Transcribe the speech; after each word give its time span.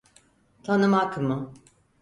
Tanımak 0.63 1.17
mı? 1.17 1.53